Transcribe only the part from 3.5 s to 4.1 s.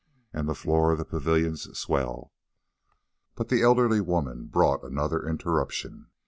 elderly